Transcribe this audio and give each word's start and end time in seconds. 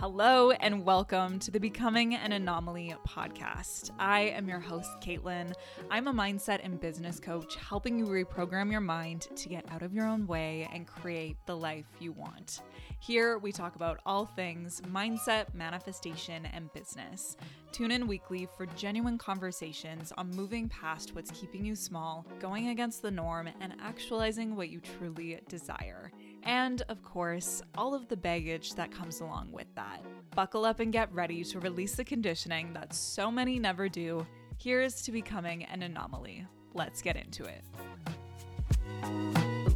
Hello 0.00 0.50
and 0.50 0.86
welcome 0.86 1.38
to 1.40 1.50
the 1.50 1.60
Becoming 1.60 2.14
an 2.14 2.32
Anomaly 2.32 2.94
podcast. 3.06 3.90
I 3.98 4.20
am 4.20 4.48
your 4.48 4.58
host, 4.58 4.88
Caitlin. 5.02 5.52
I'm 5.90 6.08
a 6.08 6.14
mindset 6.14 6.60
and 6.64 6.80
business 6.80 7.20
coach 7.20 7.56
helping 7.56 7.98
you 7.98 8.06
reprogram 8.06 8.70
your 8.70 8.80
mind 8.80 9.28
to 9.36 9.48
get 9.50 9.70
out 9.70 9.82
of 9.82 9.92
your 9.92 10.06
own 10.06 10.26
way 10.26 10.66
and 10.72 10.86
create 10.86 11.36
the 11.44 11.54
life 11.54 11.84
you 11.98 12.12
want. 12.12 12.62
Here 12.98 13.36
we 13.36 13.52
talk 13.52 13.76
about 13.76 14.00
all 14.06 14.24
things 14.24 14.80
mindset, 14.90 15.52
manifestation, 15.52 16.46
and 16.46 16.72
business. 16.72 17.36
Tune 17.72 17.92
in 17.92 18.08
weekly 18.08 18.48
for 18.56 18.66
genuine 18.66 19.16
conversations 19.16 20.12
on 20.18 20.28
moving 20.32 20.68
past 20.68 21.14
what's 21.14 21.30
keeping 21.30 21.64
you 21.64 21.76
small, 21.76 22.26
going 22.40 22.68
against 22.68 23.00
the 23.00 23.12
norm, 23.12 23.48
and 23.60 23.74
actualizing 23.80 24.56
what 24.56 24.70
you 24.70 24.80
truly 24.80 25.38
desire. 25.48 26.10
And 26.42 26.82
of 26.88 27.00
course, 27.04 27.62
all 27.76 27.94
of 27.94 28.08
the 28.08 28.16
baggage 28.16 28.74
that 28.74 28.90
comes 28.90 29.20
along 29.20 29.52
with 29.52 29.72
that. 29.76 30.02
Buckle 30.34 30.64
up 30.64 30.80
and 30.80 30.92
get 30.92 31.14
ready 31.14 31.44
to 31.44 31.60
release 31.60 31.94
the 31.94 32.04
conditioning 32.04 32.72
that 32.72 32.92
so 32.92 33.30
many 33.30 33.60
never 33.60 33.88
do. 33.88 34.26
Here's 34.58 35.02
to 35.02 35.12
becoming 35.12 35.64
an 35.64 35.84
anomaly. 35.84 36.46
Let's 36.74 37.00
get 37.00 37.16
into 37.16 37.44
it. 37.44 37.64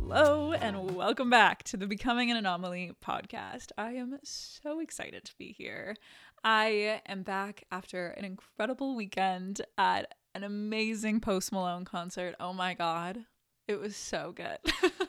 Hello, 0.07 0.53
and 0.53 0.95
welcome 0.95 1.31
back 1.31 1.63
to 1.65 1.77
the 1.77 1.87
Becoming 1.87 2.31
an 2.31 2.37
Anomaly 2.37 2.93
podcast. 3.05 3.73
I 3.79 3.93
am 3.93 4.19
so 4.23 4.81
excited 4.81 5.25
to 5.25 5.37
be 5.39 5.53
here. 5.57 5.97
I 6.45 7.01
am 7.07 7.23
back 7.23 7.65
after 7.73 8.09
an 8.09 8.25
incredible 8.27 8.95
weekend 8.95 9.63
at 9.79 10.15
an 10.35 10.45
amazing 10.45 11.21
Post 11.21 11.53
Malone 11.53 11.87
concert. 11.87 12.35
Oh 12.39 12.53
my 12.53 12.75
God, 12.75 13.25
it 13.67 13.81
was 13.81 13.97
so 13.97 14.35
good. 14.37 14.59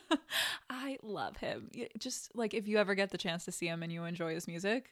I 0.70 0.98
love 1.04 1.36
him. 1.38 1.70
Just 2.00 2.34
like 2.36 2.54
if 2.54 2.70
you 2.70 2.78
ever 2.78 2.96
get 2.96 3.10
the 3.10 3.18
chance 3.18 3.44
to 3.46 3.52
see 3.52 3.68
him 3.68 3.84
and 3.84 3.92
you 3.92 4.06
enjoy 4.06 4.34
his 4.34 4.48
music, 4.48 4.92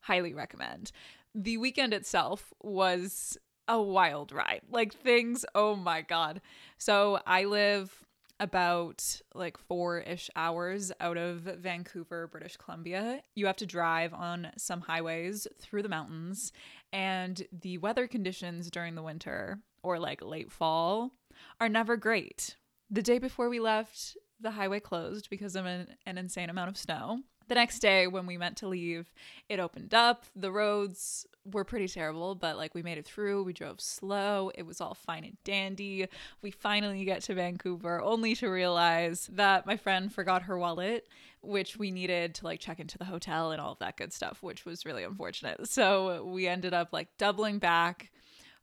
highly 0.00 0.32
recommend. 0.32 0.92
The 1.34 1.58
weekend 1.58 1.92
itself 1.92 2.54
was 2.62 3.36
a 3.68 3.80
wild 3.80 4.32
ride. 4.32 4.62
Like 4.70 4.94
things, 4.94 5.44
oh 5.54 5.76
my 5.76 6.00
God. 6.00 6.40
So 6.78 7.20
I 7.26 7.44
live 7.44 8.05
about 8.38 9.20
like 9.34 9.56
four 9.56 10.00
ish 10.00 10.30
hours 10.36 10.92
out 11.00 11.16
of 11.16 11.40
Vancouver, 11.40 12.26
British 12.26 12.56
Columbia. 12.56 13.22
You 13.34 13.46
have 13.46 13.56
to 13.56 13.66
drive 13.66 14.12
on 14.12 14.48
some 14.58 14.82
highways 14.82 15.46
through 15.58 15.82
the 15.82 15.88
mountains, 15.88 16.52
and 16.92 17.46
the 17.52 17.78
weather 17.78 18.06
conditions 18.06 18.70
during 18.70 18.94
the 18.94 19.02
winter 19.02 19.60
or 19.82 19.98
like 19.98 20.22
late 20.22 20.52
fall 20.52 21.12
are 21.60 21.68
never 21.68 21.96
great. 21.96 22.56
The 22.90 23.02
day 23.02 23.18
before 23.18 23.48
we 23.48 23.58
left, 23.60 24.16
the 24.40 24.52
highway 24.52 24.80
closed 24.80 25.28
because 25.30 25.56
of 25.56 25.66
an, 25.66 25.88
an 26.04 26.18
insane 26.18 26.50
amount 26.50 26.68
of 26.68 26.76
snow. 26.76 27.20
The 27.48 27.54
next 27.54 27.78
day, 27.78 28.06
when 28.06 28.26
we 28.26 28.36
meant 28.36 28.56
to 28.58 28.68
leave, 28.68 29.12
it 29.48 29.60
opened 29.60 29.94
up. 29.94 30.24
The 30.34 30.50
roads 30.50 31.26
were 31.44 31.64
pretty 31.64 31.86
terrible, 31.86 32.34
but 32.34 32.56
like 32.56 32.74
we 32.74 32.82
made 32.82 32.98
it 32.98 33.06
through. 33.06 33.44
We 33.44 33.52
drove 33.52 33.80
slow. 33.80 34.50
It 34.54 34.64
was 34.64 34.80
all 34.80 34.94
fine 34.94 35.24
and 35.24 35.36
dandy. 35.44 36.08
We 36.42 36.50
finally 36.50 37.04
get 37.04 37.22
to 37.22 37.34
Vancouver, 37.34 38.00
only 38.02 38.34
to 38.36 38.48
realize 38.48 39.28
that 39.32 39.66
my 39.66 39.76
friend 39.76 40.12
forgot 40.12 40.42
her 40.42 40.58
wallet, 40.58 41.06
which 41.42 41.76
we 41.76 41.90
needed 41.90 42.34
to 42.36 42.44
like 42.44 42.60
check 42.60 42.80
into 42.80 42.98
the 42.98 43.04
hotel 43.04 43.52
and 43.52 43.60
all 43.60 43.72
of 43.72 43.78
that 43.78 43.96
good 43.96 44.12
stuff, 44.12 44.42
which 44.42 44.64
was 44.64 44.84
really 44.84 45.04
unfortunate. 45.04 45.68
So 45.68 46.24
we 46.24 46.48
ended 46.48 46.74
up 46.74 46.92
like 46.92 47.16
doubling 47.16 47.58
back 47.58 48.10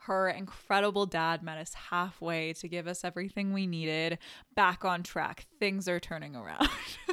her 0.06 0.28
incredible 0.28 1.06
dad 1.06 1.42
met 1.42 1.58
us 1.58 1.74
halfway 1.74 2.52
to 2.52 2.68
give 2.68 2.88
us 2.88 3.06
everything 3.06 3.54
we 3.54 3.66
needed. 3.66 4.18
Back 4.54 4.84
on 4.84 5.02
track. 5.02 5.46
Things 5.60 5.88
are 5.88 6.00
turning 6.00 6.36
around. 6.36 6.68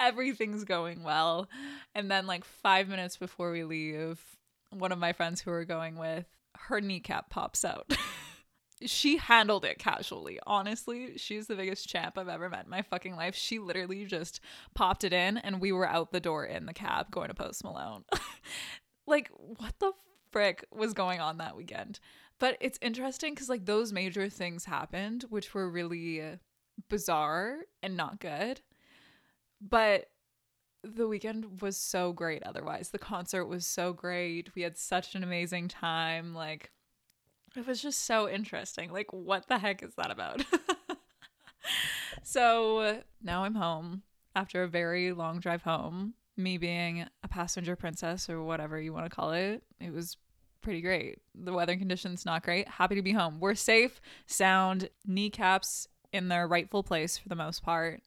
Everything's 0.00 0.64
going 0.64 1.02
well. 1.02 1.48
And 1.94 2.10
then, 2.10 2.26
like, 2.26 2.44
five 2.44 2.88
minutes 2.88 3.16
before 3.16 3.50
we 3.50 3.64
leave, 3.64 4.20
one 4.70 4.92
of 4.92 4.98
my 4.98 5.12
friends 5.12 5.40
who 5.40 5.50
we're 5.50 5.64
going 5.64 5.96
with, 5.96 6.26
her 6.56 6.80
kneecap 6.80 7.30
pops 7.30 7.64
out. 7.64 7.96
she 8.86 9.16
handled 9.16 9.64
it 9.64 9.78
casually. 9.78 10.38
Honestly, 10.46 11.16
she's 11.16 11.46
the 11.46 11.56
biggest 11.56 11.88
champ 11.88 12.16
I've 12.16 12.28
ever 12.28 12.48
met 12.48 12.64
in 12.64 12.70
my 12.70 12.82
fucking 12.82 13.16
life. 13.16 13.34
She 13.34 13.58
literally 13.58 14.04
just 14.04 14.40
popped 14.74 15.04
it 15.04 15.12
in 15.12 15.38
and 15.38 15.60
we 15.60 15.72
were 15.72 15.88
out 15.88 16.12
the 16.12 16.20
door 16.20 16.44
in 16.44 16.66
the 16.66 16.74
cab 16.74 17.10
going 17.10 17.28
to 17.28 17.34
Post 17.34 17.64
Malone. 17.64 18.04
like, 19.06 19.30
what 19.38 19.74
the 19.78 19.92
frick 20.30 20.64
was 20.72 20.92
going 20.92 21.20
on 21.20 21.38
that 21.38 21.56
weekend. 21.56 21.98
But 22.38 22.56
it's 22.60 22.78
interesting 22.80 23.34
because, 23.34 23.48
like, 23.48 23.64
those 23.64 23.92
major 23.92 24.28
things 24.28 24.64
happened, 24.64 25.24
which 25.28 25.54
were 25.54 25.68
really 25.68 26.38
bizarre 26.88 27.58
and 27.82 27.96
not 27.96 28.20
good. 28.20 28.60
But 29.60 30.06
the 30.84 31.08
weekend 31.08 31.60
was 31.60 31.76
so 31.76 32.12
great 32.12 32.42
otherwise. 32.44 32.90
The 32.90 32.98
concert 32.98 33.46
was 33.46 33.66
so 33.66 33.92
great. 33.92 34.54
We 34.54 34.62
had 34.62 34.78
such 34.78 35.14
an 35.14 35.22
amazing 35.22 35.68
time. 35.68 36.34
Like, 36.34 36.70
it 37.56 37.66
was 37.66 37.82
just 37.82 38.04
so 38.04 38.28
interesting. 38.28 38.92
Like, 38.92 39.12
what 39.12 39.48
the 39.48 39.58
heck 39.58 39.82
is 39.82 39.94
that 39.96 40.10
about? 40.10 40.44
so 42.22 43.02
now 43.22 43.44
I'm 43.44 43.54
home 43.54 44.02
after 44.36 44.62
a 44.62 44.68
very 44.68 45.12
long 45.12 45.40
drive 45.40 45.62
home 45.62 46.14
me 46.38 46.56
being 46.56 47.04
a 47.22 47.28
passenger 47.28 47.76
princess 47.76 48.30
or 48.30 48.42
whatever 48.42 48.80
you 48.80 48.92
want 48.92 49.04
to 49.04 49.14
call 49.14 49.32
it, 49.32 49.62
it 49.80 49.92
was 49.92 50.16
pretty 50.62 50.80
great. 50.80 51.18
The 51.34 51.52
weather 51.52 51.76
conditions 51.76 52.24
not 52.24 52.44
great. 52.44 52.68
Happy 52.68 52.94
to 52.94 53.02
be 53.02 53.12
home. 53.12 53.40
We're 53.40 53.54
safe, 53.54 54.00
sound, 54.26 54.88
kneecaps 55.04 55.88
in 56.12 56.28
their 56.28 56.46
rightful 56.46 56.82
place 56.82 57.18
for 57.18 57.28
the 57.28 57.34
most 57.34 57.62
part. 57.62 58.02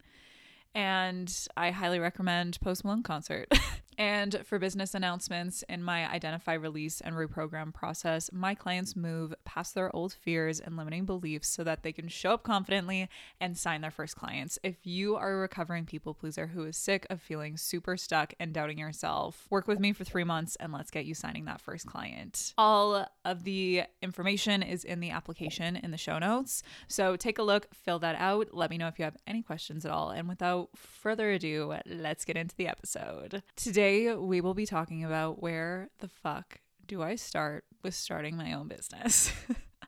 And 0.73 1.47
I 1.57 1.71
highly 1.71 1.99
recommend 1.99 2.59
Post 2.61 2.83
Malone 2.83 3.03
concert. 3.03 3.47
And 4.01 4.39
for 4.45 4.57
business 4.57 4.95
announcements 4.95 5.63
in 5.69 5.83
my 5.83 6.11
identify, 6.11 6.53
release, 6.53 7.01
and 7.01 7.15
reprogram 7.15 7.71
process, 7.71 8.31
my 8.33 8.55
clients 8.55 8.95
move 8.95 9.35
past 9.45 9.75
their 9.75 9.95
old 9.95 10.11
fears 10.11 10.59
and 10.59 10.75
limiting 10.75 11.05
beliefs 11.05 11.49
so 11.49 11.63
that 11.65 11.83
they 11.83 11.91
can 11.91 12.07
show 12.07 12.33
up 12.33 12.41
confidently 12.41 13.09
and 13.39 13.55
sign 13.55 13.81
their 13.81 13.91
first 13.91 14.15
clients. 14.15 14.57
If 14.63 14.87
you 14.87 15.17
are 15.17 15.33
a 15.33 15.37
recovering 15.37 15.85
people 15.85 16.15
pleaser 16.15 16.47
who 16.47 16.63
is 16.63 16.77
sick 16.77 17.05
of 17.11 17.21
feeling 17.21 17.57
super 17.57 17.95
stuck 17.95 18.33
and 18.39 18.53
doubting 18.53 18.79
yourself, 18.79 19.45
work 19.51 19.67
with 19.67 19.79
me 19.79 19.93
for 19.93 20.03
three 20.03 20.23
months 20.23 20.55
and 20.55 20.73
let's 20.73 20.89
get 20.89 21.05
you 21.05 21.13
signing 21.13 21.45
that 21.45 21.61
first 21.61 21.85
client. 21.85 22.55
All 22.57 23.07
of 23.25 23.43
the 23.43 23.83
information 24.01 24.63
is 24.63 24.83
in 24.83 24.99
the 24.99 25.11
application 25.11 25.75
in 25.75 25.91
the 25.91 25.97
show 25.97 26.19
notes. 26.19 26.63
So 26.87 27.15
take 27.15 27.37
a 27.37 27.43
look, 27.43 27.67
fill 27.73 27.99
that 27.99 28.15
out. 28.15 28.49
Let 28.53 28.69
me 28.69 28.77
know 28.77 28.87
if 28.87 28.97
you 28.97 29.05
have 29.05 29.17
any 29.27 29.41
questions 29.41 29.85
at 29.85 29.91
all. 29.91 30.09
And 30.09 30.27
without 30.27 30.69
further 30.75 31.31
ado, 31.31 31.75
let's 31.85 32.25
get 32.25 32.37
into 32.37 32.55
the 32.55 32.67
episode. 32.67 33.43
Today, 33.55 34.13
we 34.15 34.41
will 34.41 34.53
be 34.53 34.65
talking 34.65 35.03
about 35.03 35.41
where 35.41 35.89
the 35.99 36.07
fuck 36.07 36.59
do 36.85 37.01
I 37.01 37.15
start 37.15 37.65
with 37.83 37.95
starting 37.95 38.35
my 38.35 38.53
own 38.53 38.67
business? 38.67 39.31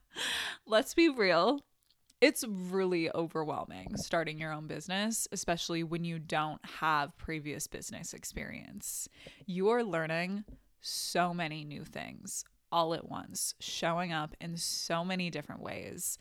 Let's 0.65 0.93
be 0.93 1.09
real. 1.09 1.59
It's 2.21 2.45
really 2.47 3.11
overwhelming 3.13 3.97
starting 3.97 4.39
your 4.39 4.53
own 4.53 4.67
business, 4.67 5.27
especially 5.33 5.83
when 5.83 6.05
you 6.05 6.19
don't 6.19 6.63
have 6.79 7.17
previous 7.17 7.67
business 7.67 8.13
experience. 8.13 9.09
You 9.45 9.69
are 9.69 9.83
learning 9.83 10.45
so 10.79 11.33
many 11.33 11.65
new 11.65 11.83
things 11.83 12.45
all 12.73 12.95
at 12.95 13.07
once, 13.07 13.53
showing 13.59 14.11
up 14.11 14.35
in 14.41 14.57
so 14.57 15.05
many 15.05 15.29
different 15.29 15.61
ways. 15.61 16.17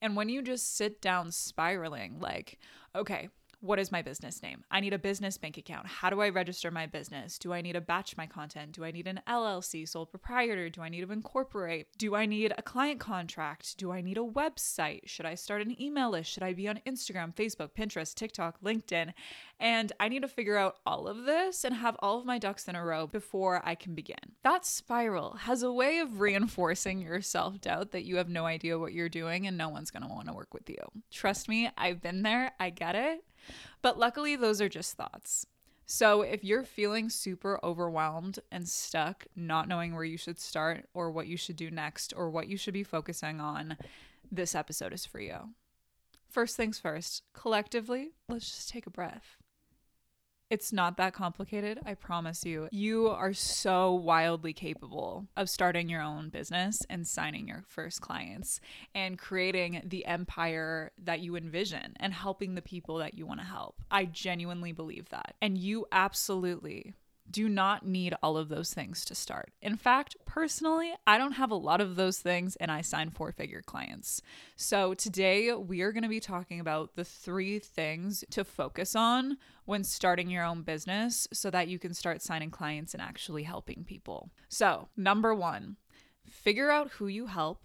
And 0.00 0.16
when 0.16 0.30
you 0.30 0.40
just 0.40 0.74
sit 0.74 1.02
down 1.02 1.30
spiraling, 1.30 2.18
like, 2.20 2.58
okay, 2.96 3.28
what 3.60 3.78
is 3.78 3.92
my 3.92 4.00
business 4.00 4.42
name? 4.42 4.64
I 4.70 4.80
need 4.80 4.94
a 4.94 4.98
business 4.98 5.36
bank 5.36 5.58
account. 5.58 5.86
How 5.86 6.08
do 6.08 6.20
I 6.20 6.30
register 6.30 6.70
my 6.70 6.86
business? 6.86 7.38
Do 7.38 7.52
I 7.52 7.60
need 7.60 7.74
to 7.74 7.80
batch 7.80 8.16
my 8.16 8.26
content? 8.26 8.72
Do 8.72 8.84
I 8.84 8.90
need 8.90 9.06
an 9.06 9.20
LLC, 9.28 9.86
sole 9.86 10.06
proprietor? 10.06 10.70
Do 10.70 10.80
I 10.80 10.88
need 10.88 11.02
to 11.02 11.12
incorporate? 11.12 11.88
Do 11.98 12.14
I 12.14 12.24
need 12.24 12.54
a 12.56 12.62
client 12.62 13.00
contract? 13.00 13.76
Do 13.76 13.92
I 13.92 14.00
need 14.00 14.16
a 14.16 14.22
website? 14.22 15.00
Should 15.06 15.26
I 15.26 15.34
start 15.34 15.60
an 15.60 15.80
email 15.80 16.10
list? 16.10 16.30
Should 16.30 16.42
I 16.42 16.54
be 16.54 16.68
on 16.68 16.80
Instagram, 16.86 17.34
Facebook, 17.34 17.70
Pinterest, 17.78 18.14
TikTok, 18.14 18.60
LinkedIn? 18.62 19.12
And 19.58 19.92
I 20.00 20.08
need 20.08 20.22
to 20.22 20.28
figure 20.28 20.56
out 20.56 20.76
all 20.86 21.06
of 21.06 21.24
this 21.24 21.64
and 21.64 21.74
have 21.74 21.96
all 21.98 22.18
of 22.18 22.24
my 22.24 22.38
ducks 22.38 22.66
in 22.66 22.76
a 22.76 22.84
row 22.84 23.06
before 23.06 23.60
I 23.62 23.74
can 23.74 23.94
begin. 23.94 24.16
That 24.42 24.64
spiral 24.64 25.34
has 25.40 25.62
a 25.62 25.72
way 25.72 25.98
of 25.98 26.20
reinforcing 26.20 27.02
your 27.02 27.20
self 27.20 27.60
doubt 27.60 27.90
that 27.90 28.04
you 28.04 28.16
have 28.16 28.30
no 28.30 28.46
idea 28.46 28.78
what 28.78 28.94
you're 28.94 29.10
doing 29.10 29.46
and 29.46 29.58
no 29.58 29.68
one's 29.68 29.90
going 29.90 30.02
to 30.02 30.08
want 30.08 30.28
to 30.28 30.34
work 30.34 30.54
with 30.54 30.70
you. 30.70 30.78
Trust 31.10 31.46
me, 31.46 31.68
I've 31.76 32.00
been 32.00 32.22
there. 32.22 32.52
I 32.58 32.70
get 32.70 32.94
it. 32.94 33.22
But 33.82 33.98
luckily, 33.98 34.36
those 34.36 34.60
are 34.60 34.68
just 34.68 34.96
thoughts. 34.96 35.46
So 35.86 36.22
if 36.22 36.44
you're 36.44 36.62
feeling 36.62 37.10
super 37.10 37.58
overwhelmed 37.64 38.38
and 38.52 38.68
stuck, 38.68 39.26
not 39.34 39.66
knowing 39.66 39.94
where 39.94 40.04
you 40.04 40.16
should 40.16 40.38
start 40.38 40.86
or 40.94 41.10
what 41.10 41.26
you 41.26 41.36
should 41.36 41.56
do 41.56 41.68
next 41.68 42.12
or 42.16 42.30
what 42.30 42.46
you 42.46 42.56
should 42.56 42.74
be 42.74 42.84
focusing 42.84 43.40
on, 43.40 43.76
this 44.30 44.54
episode 44.54 44.92
is 44.92 45.04
for 45.04 45.18
you. 45.18 45.50
First 46.28 46.56
things 46.56 46.78
first, 46.78 47.24
collectively, 47.32 48.12
let's 48.28 48.48
just 48.48 48.68
take 48.68 48.86
a 48.86 48.90
breath. 48.90 49.39
It's 50.50 50.72
not 50.72 50.96
that 50.96 51.14
complicated, 51.14 51.78
I 51.86 51.94
promise 51.94 52.44
you. 52.44 52.68
You 52.72 53.06
are 53.06 53.32
so 53.32 53.92
wildly 53.92 54.52
capable 54.52 55.28
of 55.36 55.48
starting 55.48 55.88
your 55.88 56.02
own 56.02 56.28
business 56.28 56.82
and 56.90 57.06
signing 57.06 57.46
your 57.46 57.62
first 57.68 58.00
clients 58.00 58.60
and 58.92 59.16
creating 59.16 59.82
the 59.84 60.04
empire 60.06 60.90
that 61.04 61.20
you 61.20 61.36
envision 61.36 61.94
and 62.00 62.12
helping 62.12 62.56
the 62.56 62.62
people 62.62 62.96
that 62.96 63.14
you 63.14 63.26
want 63.26 63.38
to 63.38 63.46
help. 63.46 63.76
I 63.92 64.06
genuinely 64.06 64.72
believe 64.72 65.08
that. 65.10 65.36
And 65.40 65.56
you 65.56 65.86
absolutely 65.92 66.94
do 67.30 67.48
not 67.48 67.86
need 67.86 68.14
all 68.22 68.36
of 68.36 68.48
those 68.48 68.74
things 68.74 69.04
to 69.06 69.14
start. 69.14 69.52
In 69.62 69.76
fact, 69.76 70.16
personally, 70.26 70.92
I 71.06 71.18
don't 71.18 71.32
have 71.32 71.50
a 71.50 71.56
lot 71.56 71.80
of 71.80 71.96
those 71.96 72.18
things 72.18 72.56
and 72.56 72.70
I 72.70 72.80
sign 72.80 73.10
four 73.10 73.32
figure 73.32 73.62
clients. 73.64 74.22
So 74.56 74.94
today 74.94 75.52
we 75.52 75.82
are 75.82 75.92
going 75.92 76.02
to 76.02 76.08
be 76.08 76.20
talking 76.20 76.60
about 76.60 76.96
the 76.96 77.04
three 77.04 77.58
things 77.58 78.24
to 78.30 78.44
focus 78.44 78.96
on 78.96 79.38
when 79.64 79.84
starting 79.84 80.30
your 80.30 80.44
own 80.44 80.62
business 80.62 81.28
so 81.32 81.50
that 81.50 81.68
you 81.68 81.78
can 81.78 81.94
start 81.94 82.22
signing 82.22 82.50
clients 82.50 82.94
and 82.94 83.02
actually 83.02 83.44
helping 83.44 83.84
people. 83.84 84.30
So, 84.48 84.88
number 84.96 85.34
one, 85.34 85.76
figure 86.28 86.70
out 86.70 86.90
who 86.92 87.06
you 87.06 87.26
help. 87.26 87.64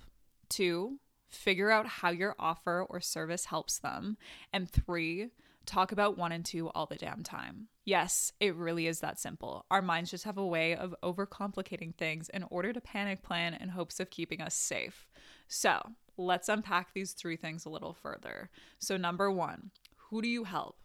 Two, 0.50 1.00
figure 1.28 1.72
out 1.72 1.88
how 1.88 2.10
your 2.10 2.36
offer 2.38 2.86
or 2.88 3.02
service 3.02 3.46
helps 3.46 3.80
them. 3.80 4.18
And 4.54 4.70
three, 4.70 5.30
talk 5.66 5.92
about 5.92 6.18
one 6.18 6.32
and 6.32 6.46
two 6.46 6.70
all 6.70 6.86
the 6.86 6.96
damn 6.96 7.24
time. 7.24 7.68
Yes, 7.84 8.32
it 8.40 8.56
really 8.56 8.88
is 8.88 9.00
that 9.02 9.20
simple. 9.20 9.66
Our 9.70 9.82
minds 9.82 10.12
just 10.12 10.24
have 10.24 10.38
a 10.38 10.46
way 10.46 10.76
of 10.76 10.96
overcomplicating 11.04 11.96
things 11.96 12.30
in 12.30 12.44
order 12.50 12.74
to 12.74 12.82
panic 12.82 13.22
plan 13.22 13.54
in 13.54 13.70
hopes 13.70 14.00
of 14.00 14.10
keeping 14.10 14.42
us 14.42 14.56
safe. 14.56 15.08
So, 15.48 15.82
let's 16.18 16.50
unpack 16.50 16.94
these 16.94 17.14
three 17.14 17.36
things 17.36 17.66
a 17.66 17.70
little 17.70 17.94
further. 17.94 18.50
So, 18.80 18.98
number 18.98 19.30
one, 19.32 19.72
who 20.10 20.22
do 20.22 20.28
you 20.28 20.46
help? 20.46 20.78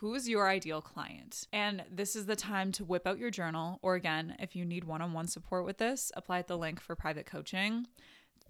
Who 0.00 0.14
is 0.14 0.28
your 0.28 0.46
ideal 0.46 0.82
client? 0.82 1.46
And 1.54 1.82
this 1.90 2.14
is 2.14 2.26
the 2.26 2.36
time 2.36 2.70
to 2.72 2.84
whip 2.84 3.06
out 3.06 3.18
your 3.18 3.30
journal, 3.30 3.78
or 3.80 3.94
again, 3.94 4.36
if 4.38 4.54
you 4.54 4.66
need 4.66 4.84
one 4.84 5.00
on 5.00 5.14
one 5.14 5.26
support 5.26 5.64
with 5.64 5.78
this, 5.78 6.12
apply 6.14 6.40
at 6.40 6.48
the 6.48 6.58
link 6.58 6.80
for 6.80 6.94
private 6.94 7.24
coaching. 7.24 7.86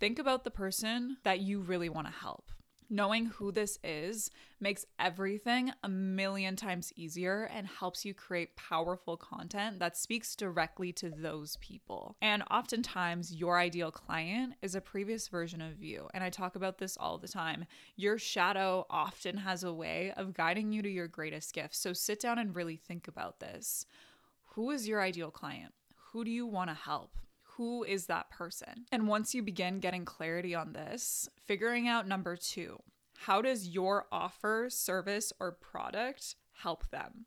Think 0.01 0.19
about 0.19 0.43
the 0.43 0.51
person 0.51 1.19
that 1.23 1.41
you 1.41 1.61
really 1.61 1.89
want 1.89 2.09
to 2.09 2.13
help. 2.13 2.51
Knowing 2.89 3.27
who 3.27 3.51
this 3.51 3.79
is 3.83 4.31
makes 4.61 4.87
everything 4.99 5.73
a 5.83 5.89
million 5.89 6.55
times 6.55 6.93
easier 6.97 7.51
and 7.53 7.67
helps 7.67 8.05
you 8.05 8.15
create 8.15 8.57
powerful 8.57 9.17
content 9.17 9.79
that 9.79 9.97
speaks 9.97 10.37
directly 10.37 10.93
to 10.93 11.11
those 11.11 11.57
people. 11.57 12.17
And 12.23 12.43
oftentimes, 12.51 13.35
your 13.35 13.59
ideal 13.59 13.91
client 13.91 14.55
is 14.63 14.75
a 14.75 14.81
previous 14.81 15.29
version 15.29 15.61
of 15.61 15.83
you. 15.83 16.09
And 16.15 16.23
I 16.23 16.31
talk 16.31 16.55
about 16.55 16.79
this 16.79 16.97
all 16.97 17.19
the 17.19 17.29
time. 17.29 17.67
Your 17.97 18.19
shadow 18.19 18.87
often 18.89 19.37
has 19.39 19.65
a 19.65 19.73
way 19.73 20.13
of 20.17 20.35
guiding 20.35 20.73
you 20.73 20.83
to 20.83 20.89
your 20.89 21.09
greatest 21.09 21.53
gifts. 21.53 21.79
So 21.79 21.93
sit 21.93 22.21
down 22.21 22.39
and 22.39 22.55
really 22.55 22.77
think 22.77 23.09
about 23.09 23.41
this. 23.41 23.85
Who 24.55 24.71
is 24.71 24.89
your 24.89 25.03
ideal 25.03 25.31
client? 25.31 25.75
Who 26.13 26.25
do 26.25 26.31
you 26.31 26.47
want 26.47 26.71
to 26.71 26.75
help? 26.75 27.19
Who 27.57 27.85
is 27.85 28.07
that 28.07 28.31
person? 28.31 28.87
And 28.93 29.09
once 29.09 29.35
you 29.35 29.43
begin 29.43 29.81
getting 29.81 30.05
clarity 30.05 30.55
on 30.55 30.73
this, 30.73 31.29
figuring 31.45 31.89
out 31.89 32.07
number 32.07 32.37
two, 32.37 32.83
how 33.19 33.41
does 33.41 33.69
your 33.69 34.07
offer, 34.13 34.67
service, 34.69 35.33
or 35.41 35.53
product 35.53 36.37
help 36.53 36.91
them? 36.91 37.27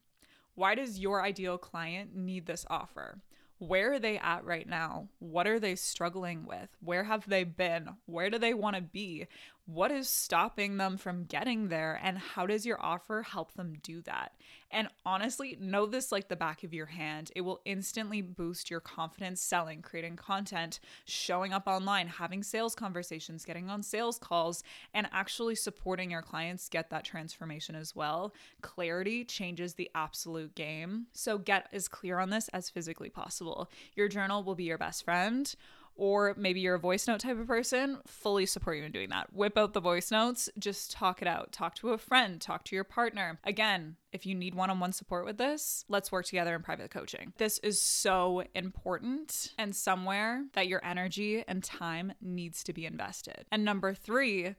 Why 0.54 0.76
does 0.76 1.00
your 1.00 1.24
ideal 1.24 1.58
client 1.58 2.16
need 2.16 2.46
this 2.46 2.66
offer? 2.70 3.22
Where 3.58 3.94
are 3.94 4.00
they 4.00 4.18
at 4.18 4.46
right 4.46 4.68
now? 4.68 5.10
What 5.20 5.48
are 5.48 5.60
they 5.60 5.76
struggling 5.76 6.46
with? 6.46 6.70
Where 6.80 7.04
have 7.04 7.28
they 7.28 7.44
been? 7.44 7.90
Where 8.06 8.30
do 8.30 8.38
they 8.38 8.54
want 8.54 8.76
to 8.76 8.82
be? 8.82 9.28
What 9.66 9.92
is 9.92 10.08
stopping 10.08 10.78
them 10.78 10.98
from 10.98 11.26
getting 11.26 11.68
there? 11.68 12.00
And 12.02 12.18
how 12.18 12.46
does 12.46 12.66
your 12.66 12.82
offer 12.82 13.24
help 13.24 13.54
them 13.54 13.74
do 13.82 14.02
that? 14.04 14.34
And 14.72 14.88
honestly, 15.06 15.58
know 15.60 15.86
this 15.86 16.12
like 16.12 16.28
the 16.28 16.36
back 16.36 16.64
of 16.64 16.74
your 16.74 16.86
hand. 16.86 17.32
It 17.36 17.42
will 17.42 17.62
instantly 17.66 18.22
boost 18.22 18.70
your 18.70 18.80
confidence 18.80 19.42
selling, 19.42 19.82
creating 19.82 20.16
content, 20.16 20.80
showing 21.06 21.54
up 21.54 21.68
online, 21.68 22.08
having 22.08 22.44
sales 22.44 22.76
conversations, 22.76 23.46
getting 23.46 23.70
on 23.70 23.82
sales 23.82 24.20
calls, 24.20 24.64
and 24.94 25.08
actually 25.12 25.56
supporting 25.56 26.12
your 26.12 26.22
clients 26.22 26.70
get 26.70 26.90
that 26.92 27.04
transformation 27.04 27.76
as 27.76 27.96
well. 27.96 28.34
Clarity 28.62 29.26
changes 29.26 29.74
the 29.74 29.90
absolute 29.96 30.54
game. 30.56 31.08
So 31.14 31.38
get 31.38 31.68
as 31.74 31.88
clear 31.88 32.20
on 32.20 32.30
this 32.30 32.48
as 32.50 32.70
physically 32.70 33.10
possible. 33.10 33.70
Your 33.96 34.08
journal 34.08 34.44
will 34.44 34.56
be 34.56 34.66
your 34.66 34.78
best 34.78 35.04
friend 35.04 35.56
or 36.00 36.34
maybe 36.38 36.62
you're 36.62 36.76
a 36.76 36.80
voice 36.80 37.08
note 37.08 37.20
type 37.20 37.38
of 37.38 37.46
person, 37.46 38.00
fully 38.08 38.46
support 38.46 38.78
you 38.78 38.84
in 38.84 38.92
doing 38.92 39.10
that. 39.10 39.34
Whip 39.34 39.58
out 39.58 39.74
the 39.74 39.82
voice 39.82 40.12
notes, 40.12 40.50
just 40.58 40.92
talk 40.92 41.22
it 41.22 41.28
out. 41.28 41.52
Talk 41.52 41.76
to 41.76 41.90
a 41.90 41.98
friend, 41.98 42.40
talk 42.40 42.64
to 42.66 42.76
your 42.76 42.86
partner. 42.86 43.38
Again, 43.44 43.98
if 44.14 44.26
you 44.26 44.34
need 44.34 44.56
one 44.56 44.70
on 44.70 44.80
one 44.80 44.94
support 44.94 45.26
with 45.26 45.38
this, 45.38 45.84
let's 45.90 46.12
work 46.12 46.26
together 46.26 46.56
in 46.56 46.62
private 46.62 46.90
coaching. 46.90 47.34
This 47.38 47.60
is 47.60 47.82
so 47.82 48.44
important 48.56 49.54
and 49.58 49.76
somewhere 49.76 50.46
that 50.54 50.68
your 50.68 50.84
energy 50.86 51.44
and 51.48 51.62
time 51.64 52.14
needs 52.22 52.64
to 52.64 52.74
be 52.74 52.86
invested. 52.86 53.46
And 53.52 53.66
number 53.66 53.94
three, 53.94 54.56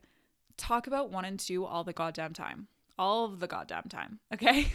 talk 0.57 0.85
about 0.85 1.09
one 1.09 1.25
and 1.25 1.39
two 1.39 1.65
all 1.65 1.83
the 1.83 1.91
goddamn 1.91 2.33
time 2.33 2.67
all 3.01 3.25
of 3.25 3.39
the 3.39 3.47
goddamn 3.47 3.85
time. 3.89 4.19
Okay. 4.33 4.67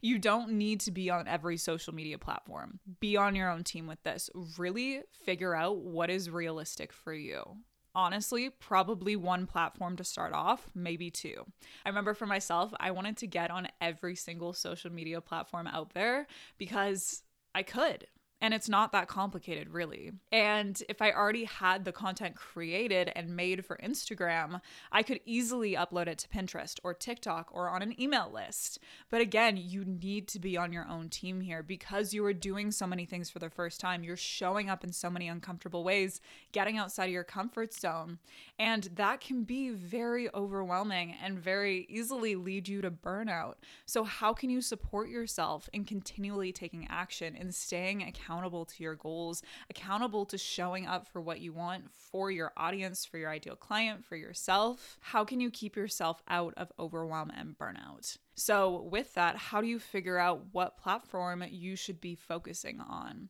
you 0.00 0.18
don't 0.18 0.52
need 0.52 0.80
to 0.80 0.90
be 0.90 1.10
on 1.10 1.28
every 1.28 1.56
social 1.56 1.94
media 1.94 2.18
platform. 2.18 2.78
Be 3.00 3.16
on 3.16 3.34
your 3.34 3.50
own 3.50 3.64
team 3.64 3.86
with 3.86 4.02
this. 4.02 4.30
Really 4.56 5.00
figure 5.24 5.54
out 5.54 5.78
what 5.78 6.08
is 6.08 6.30
realistic 6.30 6.92
for 6.92 7.12
you. 7.12 7.42
Honestly, 7.96 8.50
probably 8.50 9.14
one 9.14 9.46
platform 9.46 9.96
to 9.96 10.04
start 10.04 10.32
off, 10.32 10.68
maybe 10.74 11.10
two. 11.10 11.44
I 11.84 11.88
remember 11.88 12.14
for 12.14 12.26
myself, 12.26 12.72
I 12.80 12.90
wanted 12.92 13.16
to 13.18 13.26
get 13.26 13.50
on 13.50 13.68
every 13.80 14.16
single 14.16 14.52
social 14.52 14.90
media 14.92 15.20
platform 15.20 15.66
out 15.66 15.94
there 15.94 16.26
because 16.58 17.22
I 17.54 17.62
could. 17.62 18.06
And 18.44 18.52
it's 18.52 18.68
not 18.68 18.92
that 18.92 19.08
complicated, 19.08 19.70
really. 19.70 20.12
And 20.30 20.82
if 20.90 21.00
I 21.00 21.12
already 21.12 21.44
had 21.44 21.86
the 21.86 21.92
content 21.92 22.36
created 22.36 23.10
and 23.16 23.34
made 23.34 23.64
for 23.64 23.78
Instagram, 23.82 24.60
I 24.92 25.02
could 25.02 25.20
easily 25.24 25.72
upload 25.72 26.08
it 26.08 26.18
to 26.18 26.28
Pinterest 26.28 26.78
or 26.84 26.92
TikTok 26.92 27.48
or 27.52 27.70
on 27.70 27.80
an 27.80 27.98
email 27.98 28.30
list. 28.30 28.80
But 29.08 29.22
again, 29.22 29.56
you 29.56 29.86
need 29.86 30.28
to 30.28 30.38
be 30.38 30.58
on 30.58 30.74
your 30.74 30.86
own 30.86 31.08
team 31.08 31.40
here 31.40 31.62
because 31.62 32.12
you 32.12 32.22
are 32.26 32.34
doing 32.34 32.70
so 32.70 32.86
many 32.86 33.06
things 33.06 33.30
for 33.30 33.38
the 33.38 33.48
first 33.48 33.80
time. 33.80 34.04
You're 34.04 34.14
showing 34.14 34.68
up 34.68 34.84
in 34.84 34.92
so 34.92 35.08
many 35.08 35.26
uncomfortable 35.26 35.82
ways, 35.82 36.20
getting 36.52 36.76
outside 36.76 37.06
of 37.06 37.12
your 37.12 37.24
comfort 37.24 37.72
zone. 37.72 38.18
And 38.58 38.90
that 38.96 39.22
can 39.22 39.44
be 39.44 39.70
very 39.70 40.28
overwhelming 40.34 41.16
and 41.24 41.38
very 41.38 41.86
easily 41.88 42.36
lead 42.36 42.68
you 42.68 42.82
to 42.82 42.90
burnout. 42.90 43.54
So, 43.86 44.04
how 44.04 44.34
can 44.34 44.50
you 44.50 44.60
support 44.60 45.08
yourself 45.08 45.66
in 45.72 45.86
continually 45.86 46.52
taking 46.52 46.86
action 46.90 47.34
and 47.34 47.54
staying 47.54 48.02
accountable? 48.02 48.33
Accountable 48.34 48.64
to 48.64 48.82
your 48.82 48.96
goals, 48.96 49.42
accountable 49.70 50.26
to 50.26 50.36
showing 50.36 50.86
up 50.86 51.06
for 51.06 51.20
what 51.20 51.40
you 51.40 51.52
want 51.52 51.84
for 51.92 52.32
your 52.32 52.52
audience, 52.56 53.04
for 53.04 53.16
your 53.16 53.30
ideal 53.30 53.54
client, 53.54 54.04
for 54.04 54.16
yourself? 54.16 54.98
How 55.00 55.24
can 55.24 55.40
you 55.40 55.50
keep 55.50 55.76
yourself 55.76 56.20
out 56.26 56.52
of 56.56 56.72
overwhelm 56.78 57.30
and 57.30 57.56
burnout? 57.56 58.18
So, 58.34 58.82
with 58.90 59.14
that, 59.14 59.36
how 59.36 59.60
do 59.60 59.68
you 59.68 59.78
figure 59.78 60.18
out 60.18 60.46
what 60.50 60.78
platform 60.78 61.44
you 61.48 61.76
should 61.76 62.00
be 62.00 62.16
focusing 62.16 62.80
on? 62.80 63.28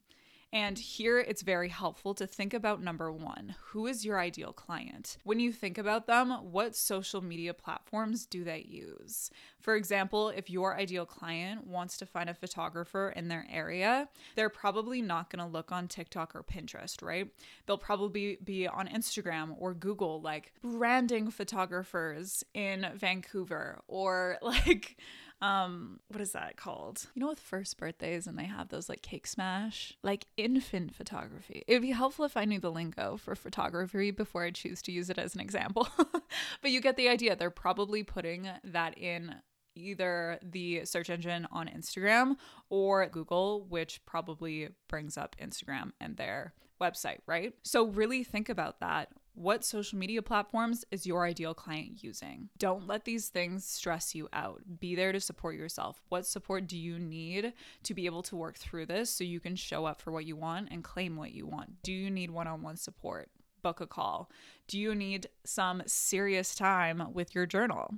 And 0.54 0.78
here 0.78 1.18
it's 1.18 1.42
very 1.42 1.68
helpful 1.68 2.14
to 2.14 2.28
think 2.28 2.54
about 2.54 2.80
number 2.80 3.11
one 3.11 3.56
who 3.70 3.88
is 3.88 4.04
your 4.04 4.20
ideal 4.20 4.52
client? 4.52 5.18
When 5.25 5.40
you 5.40 5.52
think 5.52 5.78
about 5.78 6.06
them, 6.06 6.30
what 6.30 6.76
social 6.76 7.20
media 7.20 7.52
platforms 7.52 8.25
do 8.25 8.44
they 8.44 8.64
use? 8.68 9.30
For 9.58 9.75
example, 9.75 10.28
if 10.28 10.49
your 10.49 10.76
ideal 10.76 11.06
client 11.06 11.66
wants 11.66 11.96
to 11.96 12.06
find 12.06 12.30
a 12.30 12.34
photographer 12.34 13.12
in 13.16 13.26
their 13.26 13.44
area, 13.50 14.08
they're 14.37 14.49
probably 14.49 15.02
not 15.02 15.28
going 15.28 15.44
to 15.44 15.52
look 15.52 15.73
on 15.73 15.88
TikTok 15.88 16.37
or 16.37 16.44
Pinterest, 16.44 17.02
right? 17.02 17.32
They'll 17.66 17.76
probably 17.76 18.38
be 18.44 18.68
on 18.68 18.87
Instagram 18.87 19.56
or 19.58 19.75
Google, 19.75 20.20
like 20.20 20.52
branding 20.62 21.32
photographers 21.32 22.44
in 22.54 22.87
Vancouver 22.94 23.82
or 23.88 24.38
like 24.42 24.99
um 25.40 26.00
what 26.08 26.20
is 26.20 26.32
that 26.32 26.56
called? 26.56 27.06
You 27.14 27.20
know 27.20 27.28
with 27.28 27.40
first 27.40 27.76
birthdays 27.76 28.26
and 28.26 28.38
they 28.38 28.44
have 28.44 28.68
those 28.68 28.88
like 28.88 29.02
cake 29.02 29.26
smash? 29.26 29.96
Like 30.02 30.26
infant 30.36 30.94
photography. 30.94 31.64
It 31.66 31.74
would 31.74 31.82
be 31.82 31.90
helpful 31.90 32.24
if 32.24 32.36
i 32.36 32.44
knew 32.44 32.60
the 32.60 32.72
lingo 32.72 33.16
for 33.16 33.34
photography 33.34 34.10
before 34.10 34.44
i 34.44 34.50
choose 34.50 34.82
to 34.82 34.92
use 34.92 35.10
it 35.10 35.18
as 35.18 35.34
an 35.34 35.40
example. 35.40 35.88
But 36.62 36.70
you 36.70 36.80
get 36.80 36.96
the 36.96 37.08
idea. 37.08 37.36
They're 37.36 37.50
probably 37.50 38.02
putting 38.02 38.48
that 38.64 38.96
in 38.98 39.36
either 39.76 40.38
the 40.42 40.84
search 40.84 41.10
engine 41.10 41.46
on 41.50 41.68
Instagram 41.68 42.36
or 42.70 43.06
Google, 43.06 43.66
which 43.68 44.00
probably 44.06 44.68
brings 44.88 45.16
up 45.16 45.36
Instagram 45.40 45.92
and 46.00 46.16
their 46.16 46.54
website, 46.80 47.18
right? 47.26 47.54
So, 47.62 47.86
really 47.86 48.24
think 48.24 48.48
about 48.48 48.80
that 48.80 49.10
what 49.34 49.64
social 49.64 49.98
media 49.98 50.22
platforms 50.22 50.84
is 50.90 51.06
your 51.06 51.26
ideal 51.26 51.54
client 51.54 52.02
using? 52.02 52.48
Don't 52.58 52.86
let 52.86 53.04
these 53.04 53.28
things 53.28 53.64
stress 53.64 54.14
you 54.14 54.28
out. 54.32 54.62
Be 54.78 54.94
there 54.94 55.12
to 55.12 55.20
support 55.20 55.56
yourself. 55.56 56.00
What 56.08 56.26
support 56.26 56.66
do 56.66 56.78
you 56.78 56.98
need 56.98 57.52
to 57.82 57.94
be 57.94 58.06
able 58.06 58.22
to 58.24 58.36
work 58.36 58.56
through 58.56 58.86
this 58.86 59.10
so 59.10 59.24
you 59.24 59.40
can 59.40 59.56
show 59.56 59.86
up 59.86 60.00
for 60.00 60.12
what 60.12 60.24
you 60.24 60.36
want 60.36 60.68
and 60.70 60.84
claim 60.84 61.16
what 61.16 61.32
you 61.32 61.46
want? 61.46 61.82
Do 61.82 61.92
you 61.92 62.10
need 62.10 62.30
one 62.30 62.46
on 62.46 62.62
one 62.62 62.76
support? 62.76 63.28
Book 63.62 63.80
a 63.80 63.86
call. 63.86 64.30
Do 64.68 64.78
you 64.78 64.94
need 64.94 65.26
some 65.44 65.82
serious 65.86 66.54
time 66.54 67.12
with 67.12 67.34
your 67.34 67.46
journal? 67.46 67.94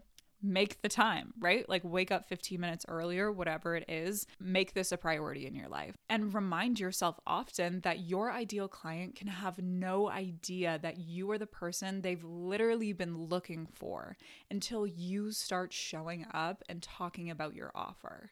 Make 0.46 0.80
the 0.82 0.88
time, 0.88 1.32
right? 1.38 1.68
Like 1.68 1.82
wake 1.84 2.10
up 2.10 2.28
15 2.28 2.60
minutes 2.60 2.86
earlier, 2.88 3.30
whatever 3.32 3.76
it 3.76 3.84
is. 3.88 4.26
Make 4.40 4.74
this 4.74 4.92
a 4.92 4.96
priority 4.96 5.46
in 5.46 5.54
your 5.54 5.68
life. 5.68 5.96
And 6.08 6.32
remind 6.34 6.80
yourself 6.80 7.18
often 7.26 7.80
that 7.80 8.00
your 8.00 8.30
ideal 8.30 8.68
client 8.68 9.16
can 9.16 9.28
have 9.28 9.58
no 9.58 10.08
idea 10.08 10.78
that 10.82 10.98
you 10.98 11.30
are 11.30 11.38
the 11.38 11.46
person 11.46 12.00
they've 12.00 12.24
literally 12.24 12.92
been 12.92 13.16
looking 13.16 13.66
for 13.66 14.16
until 14.50 14.86
you 14.86 15.32
start 15.32 15.72
showing 15.72 16.26
up 16.32 16.62
and 16.68 16.82
talking 16.82 17.30
about 17.30 17.54
your 17.54 17.72
offer. 17.74 18.30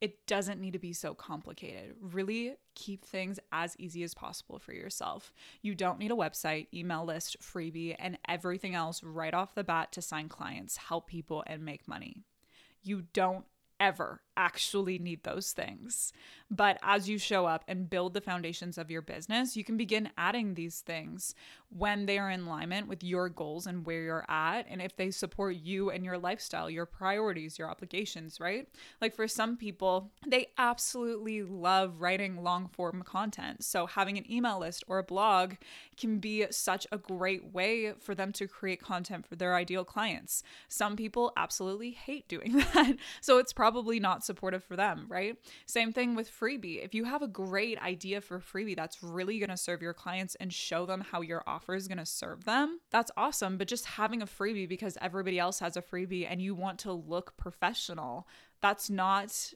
It 0.00 0.26
doesn't 0.26 0.60
need 0.60 0.72
to 0.72 0.78
be 0.78 0.94
so 0.94 1.14
complicated. 1.14 1.94
Really 2.00 2.56
keep 2.74 3.04
things 3.04 3.38
as 3.52 3.76
easy 3.78 4.02
as 4.02 4.14
possible 4.14 4.58
for 4.58 4.72
yourself. 4.72 5.32
You 5.60 5.74
don't 5.74 5.98
need 5.98 6.10
a 6.10 6.16
website, 6.16 6.68
email 6.72 7.04
list, 7.04 7.36
freebie, 7.40 7.96
and 7.98 8.18
everything 8.26 8.74
else 8.74 9.02
right 9.02 9.34
off 9.34 9.54
the 9.54 9.64
bat 9.64 9.92
to 9.92 10.02
sign 10.02 10.28
clients, 10.28 10.78
help 10.78 11.06
people, 11.06 11.44
and 11.46 11.64
make 11.64 11.86
money. 11.86 12.24
You 12.82 13.02
don't 13.12 13.44
ever 13.78 14.22
actually 14.36 14.98
need 14.98 15.22
those 15.22 15.52
things. 15.52 16.12
But 16.50 16.78
as 16.82 17.08
you 17.08 17.16
show 17.16 17.46
up 17.46 17.64
and 17.68 17.88
build 17.88 18.12
the 18.12 18.20
foundations 18.20 18.76
of 18.76 18.90
your 18.90 19.02
business, 19.02 19.56
you 19.56 19.62
can 19.62 19.76
begin 19.76 20.10
adding 20.18 20.54
these 20.54 20.80
things 20.80 21.34
when 21.68 22.06
they 22.06 22.18
are 22.18 22.28
in 22.28 22.40
alignment 22.40 22.88
with 22.88 23.04
your 23.04 23.28
goals 23.28 23.68
and 23.68 23.86
where 23.86 24.02
you're 24.02 24.26
at. 24.28 24.66
And 24.68 24.82
if 24.82 24.96
they 24.96 25.12
support 25.12 25.54
you 25.54 25.90
and 25.90 26.04
your 26.04 26.18
lifestyle, 26.18 26.68
your 26.68 26.86
priorities, 26.86 27.58
your 27.58 27.70
obligations, 27.70 28.40
right? 28.40 28.66
Like 29.00 29.14
for 29.14 29.28
some 29.28 29.56
people, 29.56 30.10
they 30.26 30.48
absolutely 30.58 31.44
love 31.44 32.00
writing 32.00 32.42
long 32.42 32.66
form 32.66 33.02
content. 33.02 33.62
So 33.62 33.86
having 33.86 34.18
an 34.18 34.30
email 34.30 34.58
list 34.58 34.82
or 34.88 34.98
a 34.98 35.04
blog 35.04 35.54
can 35.96 36.18
be 36.18 36.46
such 36.50 36.84
a 36.90 36.98
great 36.98 37.52
way 37.52 37.92
for 38.00 38.16
them 38.16 38.32
to 38.32 38.48
create 38.48 38.82
content 38.82 39.24
for 39.24 39.36
their 39.36 39.54
ideal 39.54 39.84
clients. 39.84 40.42
Some 40.68 40.96
people 40.96 41.32
absolutely 41.36 41.92
hate 41.92 42.26
doing 42.26 42.56
that. 42.74 42.96
So 43.20 43.38
it's 43.38 43.52
probably 43.52 44.00
not 44.00 44.24
supportive 44.30 44.62
for 44.62 44.76
them, 44.76 45.06
right? 45.08 45.36
Same 45.66 45.92
thing 45.92 46.14
with 46.14 46.30
freebie. 46.30 46.84
If 46.84 46.94
you 46.94 47.02
have 47.02 47.20
a 47.20 47.26
great 47.26 47.82
idea 47.82 48.20
for 48.20 48.38
freebie 48.38 48.76
that's 48.76 49.02
really 49.02 49.40
going 49.40 49.50
to 49.50 49.56
serve 49.56 49.82
your 49.82 49.92
clients 49.92 50.36
and 50.36 50.52
show 50.52 50.86
them 50.86 51.00
how 51.00 51.20
your 51.20 51.42
offer 51.48 51.74
is 51.74 51.88
going 51.88 51.98
to 51.98 52.06
serve 52.06 52.44
them, 52.44 52.78
that's 52.90 53.10
awesome. 53.16 53.58
But 53.58 53.66
just 53.66 53.86
having 53.86 54.22
a 54.22 54.26
freebie 54.26 54.68
because 54.68 54.96
everybody 55.00 55.40
else 55.40 55.58
has 55.58 55.76
a 55.76 55.82
freebie 55.82 56.26
and 56.30 56.40
you 56.40 56.54
want 56.54 56.78
to 56.80 56.92
look 56.92 57.36
professional, 57.36 58.28
that's 58.60 58.88
not 58.88 59.52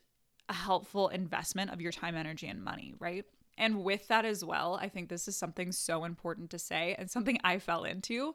a 0.49 0.55
helpful 0.55 1.09
investment 1.09 1.71
of 1.71 1.81
your 1.81 1.93
time, 1.93 2.17
energy, 2.17 2.49
and 2.49 2.63
money, 2.63 2.95
right? 2.99 3.25
And 3.57 3.85
with 3.85 4.09
that 4.09 4.25
as 4.25 4.45
well, 4.45 4.79
I 4.81 4.89
think 4.89 5.09
this 5.09 5.29
is 5.29 5.37
something 5.37 5.71
so 5.71 6.05
important 6.05 6.51
to 6.51 6.59
say 6.59 6.97
and 6.99 7.09
something 7.09 7.39
I 7.45 7.59
fell 7.61 7.85
into 7.85 8.35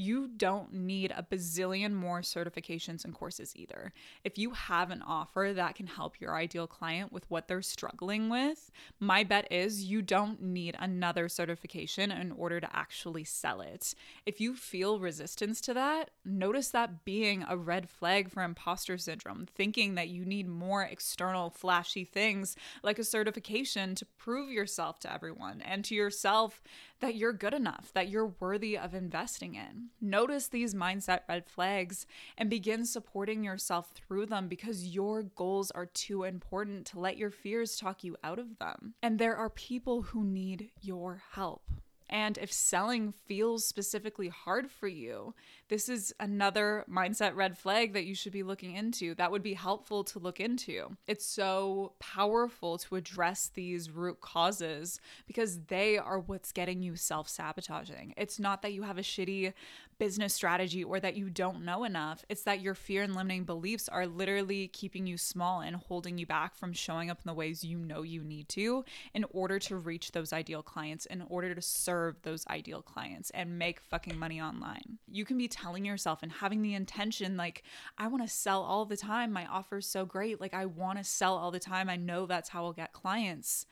you 0.00 0.28
don't 0.36 0.72
need 0.72 1.12
a 1.14 1.22
bazillion 1.22 1.92
more 1.92 2.22
certifications 2.22 3.04
and 3.04 3.14
courses 3.14 3.52
either. 3.54 3.92
If 4.24 4.38
you 4.38 4.52
have 4.52 4.90
an 4.90 5.02
offer 5.02 5.52
that 5.54 5.74
can 5.74 5.86
help 5.86 6.20
your 6.20 6.34
ideal 6.34 6.66
client 6.66 7.12
with 7.12 7.30
what 7.30 7.46
they're 7.46 7.62
struggling 7.62 8.30
with, 8.30 8.70
my 8.98 9.22
bet 9.22 9.46
is 9.52 9.84
you 9.84 10.00
don't 10.00 10.42
need 10.42 10.74
another 10.78 11.28
certification 11.28 12.10
in 12.10 12.32
order 12.32 12.60
to 12.60 12.76
actually 12.76 13.24
sell 13.24 13.60
it. 13.60 13.94
If 14.24 14.40
you 14.40 14.56
feel 14.56 14.98
resistance 14.98 15.60
to 15.62 15.74
that, 15.74 16.10
notice 16.24 16.70
that 16.70 17.04
being 17.04 17.44
a 17.46 17.56
red 17.56 17.88
flag 17.88 18.30
for 18.30 18.42
imposter 18.42 18.96
syndrome, 18.96 19.46
thinking 19.54 19.96
that 19.96 20.08
you 20.08 20.24
need 20.24 20.48
more 20.48 20.82
external 20.82 21.50
flashy 21.50 22.04
things 22.04 22.56
like 22.82 22.98
a 22.98 23.04
certification 23.04 23.94
to 23.96 24.06
prove 24.16 24.50
yourself 24.50 24.98
to 25.00 25.12
everyone 25.12 25.60
and 25.60 25.84
to 25.84 25.94
yourself 25.94 26.62
that 27.00 27.14
you're 27.14 27.32
good 27.32 27.54
enough, 27.54 27.90
that 27.94 28.08
you're 28.08 28.32
worthy 28.40 28.78
of 28.78 28.94
investing 28.94 29.54
in. 29.54 29.89
Notice 30.00 30.48
these 30.48 30.74
mindset 30.74 31.20
red 31.28 31.46
flags 31.46 32.06
and 32.36 32.48
begin 32.48 32.84
supporting 32.84 33.44
yourself 33.44 33.92
through 33.94 34.26
them 34.26 34.48
because 34.48 34.86
your 34.86 35.22
goals 35.22 35.70
are 35.70 35.86
too 35.86 36.24
important 36.24 36.86
to 36.86 37.00
let 37.00 37.16
your 37.16 37.30
fears 37.30 37.76
talk 37.76 38.04
you 38.04 38.16
out 38.24 38.38
of 38.38 38.58
them. 38.58 38.94
And 39.02 39.18
there 39.18 39.36
are 39.36 39.50
people 39.50 40.02
who 40.02 40.24
need 40.24 40.70
your 40.80 41.22
help. 41.32 41.62
And 42.10 42.38
if 42.38 42.52
selling 42.52 43.12
feels 43.12 43.64
specifically 43.64 44.28
hard 44.28 44.68
for 44.70 44.88
you, 44.88 45.34
this 45.70 45.88
is 45.88 46.12
another 46.18 46.84
mindset 46.90 47.36
red 47.36 47.56
flag 47.56 47.92
that 47.92 48.04
you 48.04 48.14
should 48.14 48.32
be 48.32 48.42
looking 48.42 48.74
into. 48.74 49.14
That 49.14 49.30
would 49.30 49.42
be 49.42 49.54
helpful 49.54 50.02
to 50.02 50.18
look 50.18 50.40
into. 50.40 50.96
It's 51.06 51.24
so 51.24 51.92
powerful 52.00 52.76
to 52.78 52.96
address 52.96 53.52
these 53.54 53.88
root 53.88 54.20
causes 54.20 55.00
because 55.28 55.60
they 55.68 55.96
are 55.96 56.18
what's 56.18 56.50
getting 56.50 56.82
you 56.82 56.96
self 56.96 57.28
sabotaging. 57.28 58.14
It's 58.16 58.40
not 58.40 58.62
that 58.62 58.72
you 58.72 58.82
have 58.82 58.98
a 58.98 59.02
shitty 59.02 59.52
business 60.00 60.32
strategy 60.32 60.82
or 60.82 60.98
that 60.98 61.14
you 61.14 61.30
don't 61.30 61.62
know 61.62 61.84
enough. 61.84 62.24
It's 62.28 62.42
that 62.44 62.62
your 62.62 62.74
fear 62.74 63.02
and 63.02 63.14
limiting 63.14 63.44
beliefs 63.44 63.88
are 63.88 64.06
literally 64.06 64.66
keeping 64.68 65.06
you 65.06 65.18
small 65.18 65.60
and 65.60 65.76
holding 65.76 66.16
you 66.16 66.26
back 66.26 66.56
from 66.56 66.72
showing 66.72 67.10
up 67.10 67.18
in 67.18 67.28
the 67.28 67.34
ways 67.34 67.62
you 67.62 67.78
know 67.78 68.02
you 68.02 68.24
need 68.24 68.48
to 68.48 68.82
in 69.14 69.26
order 69.30 69.58
to 69.60 69.76
reach 69.76 70.10
those 70.10 70.32
ideal 70.32 70.62
clients, 70.62 71.04
in 71.06 71.22
order 71.28 71.54
to 71.54 71.60
serve 71.60 72.22
those 72.22 72.46
ideal 72.48 72.80
clients 72.80 73.30
and 73.30 73.58
make 73.58 73.78
fucking 73.78 74.18
money 74.18 74.40
online. 74.40 74.98
You 75.06 75.26
can 75.26 75.36
be 75.36 75.48
telling 75.60 75.84
yourself 75.84 76.22
and 76.22 76.32
having 76.32 76.62
the 76.62 76.74
intention 76.74 77.36
like, 77.36 77.62
I 77.98 78.06
want 78.08 78.22
to 78.22 78.32
sell 78.32 78.62
all 78.62 78.84
the 78.84 78.96
time. 78.96 79.32
My 79.32 79.46
offer's 79.46 79.86
so 79.86 80.04
great. 80.04 80.40
Like, 80.40 80.54
I 80.54 80.66
want 80.66 80.98
to 80.98 81.04
sell 81.04 81.36
all 81.36 81.50
the 81.50 81.58
time. 81.58 81.88
I 81.88 81.96
know 81.96 82.26
that's 82.26 82.50
how 82.50 82.64
I'll 82.64 82.72
get 82.72 82.92
clients. 82.92 83.66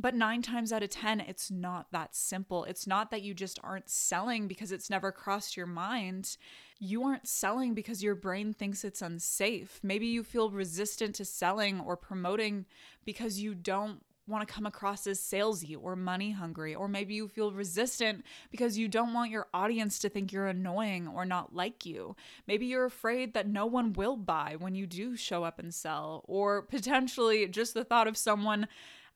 But 0.00 0.14
nine 0.14 0.42
times 0.42 0.72
out 0.72 0.84
of 0.84 0.90
10, 0.90 1.20
it's 1.20 1.50
not 1.50 1.88
that 1.90 2.14
simple. 2.14 2.62
It's 2.64 2.86
not 2.86 3.10
that 3.10 3.22
you 3.22 3.34
just 3.34 3.58
aren't 3.64 3.90
selling 3.90 4.46
because 4.46 4.70
it's 4.70 4.88
never 4.88 5.10
crossed 5.10 5.56
your 5.56 5.66
mind. 5.66 6.36
You 6.78 7.02
aren't 7.02 7.26
selling 7.26 7.74
because 7.74 8.00
your 8.00 8.14
brain 8.14 8.52
thinks 8.52 8.84
it's 8.84 9.02
unsafe. 9.02 9.80
Maybe 9.82 10.06
you 10.06 10.22
feel 10.22 10.50
resistant 10.50 11.16
to 11.16 11.24
selling 11.24 11.80
or 11.80 11.96
promoting 11.96 12.66
because 13.04 13.40
you 13.40 13.56
don't 13.56 14.04
want 14.28 14.46
to 14.46 14.52
come 14.52 14.66
across 14.66 15.06
as 15.06 15.20
salesy 15.20 15.76
or 15.80 15.96
money 15.96 16.32
hungry, 16.32 16.74
or 16.74 16.88
maybe 16.88 17.14
you 17.14 17.28
feel 17.28 17.52
resistant 17.52 18.24
because 18.50 18.78
you 18.78 18.88
don't 18.88 19.14
want 19.14 19.30
your 19.30 19.46
audience 19.54 19.98
to 20.00 20.08
think 20.08 20.32
you're 20.32 20.46
annoying 20.46 21.08
or 21.08 21.24
not 21.24 21.54
like 21.54 21.86
you. 21.86 22.14
Maybe 22.46 22.66
you're 22.66 22.84
afraid 22.84 23.34
that 23.34 23.48
no 23.48 23.66
one 23.66 23.92
will 23.92 24.16
buy 24.16 24.56
when 24.58 24.74
you 24.74 24.86
do 24.86 25.16
show 25.16 25.44
up 25.44 25.58
and 25.58 25.74
sell, 25.74 26.24
or 26.26 26.62
potentially 26.62 27.46
just 27.48 27.74
the 27.74 27.84
thought 27.84 28.06
of 28.06 28.16
someone 28.16 28.68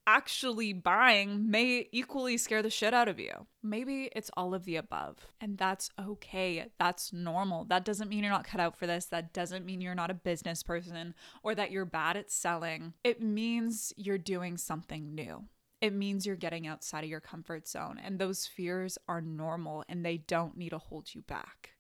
actually 0.06 0.72
buying 0.72 1.50
may 1.50 1.88
equally 1.92 2.36
scare 2.36 2.62
the 2.62 2.70
shit 2.70 2.94
out 2.94 3.08
of 3.08 3.18
you. 3.18 3.46
Maybe 3.62 4.10
it's 4.14 4.30
all 4.36 4.54
of 4.54 4.64
the 4.64 4.76
above, 4.76 5.28
and 5.40 5.56
that's 5.58 5.90
okay. 6.00 6.66
That's 6.78 7.12
normal. 7.12 7.64
That 7.64 7.84
doesn't 7.84 8.08
mean 8.08 8.24
you're 8.24 8.32
not 8.32 8.46
cut 8.46 8.60
out 8.60 8.78
for 8.78 8.86
this. 8.86 9.06
That 9.06 9.32
doesn't 9.32 9.64
mean 9.64 9.80
you're 9.80 9.94
not 9.94 10.10
a 10.10 10.14
business 10.14 10.62
person 10.62 11.14
or 11.42 11.54
that 11.54 11.70
you're 11.70 11.84
bad 11.84 12.16
at 12.16 12.30
selling. 12.30 12.94
It 13.04 13.22
means 13.22 13.92
you're 13.96 14.18
doing 14.18 14.56
something 14.56 15.14
new. 15.14 15.44
It 15.80 15.92
means 15.92 16.24
you're 16.26 16.36
getting 16.36 16.66
outside 16.66 17.02
of 17.02 17.10
your 17.10 17.20
comfort 17.20 17.66
zone, 17.66 18.00
and 18.02 18.18
those 18.18 18.46
fears 18.46 18.98
are 19.08 19.20
normal 19.20 19.84
and 19.88 20.04
they 20.04 20.18
don't 20.18 20.56
need 20.56 20.70
to 20.70 20.78
hold 20.78 21.12
you 21.12 21.22
back. 21.22 21.70